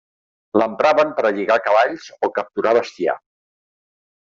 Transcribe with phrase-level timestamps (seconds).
[0.61, 3.17] L'empraven per a lligar cavalls o capturar bestiar.